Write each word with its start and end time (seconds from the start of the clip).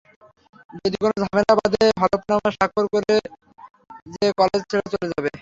যদি 0.75 0.97
কোনো 1.01 1.15
ঝামেলা 1.21 1.53
বাঁধে 1.59 1.83
হলফনামা 2.01 2.49
স্বাক্ষর 2.55 2.85
করো 2.93 3.15
যে 4.13 4.25
কলেজ 4.39 4.61
ছেড়ে 4.69 4.87
চলে 4.93 5.07
যাবে। 5.11 5.29